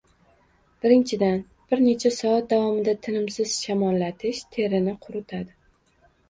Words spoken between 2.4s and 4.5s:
davomida tinimsiz shamollatish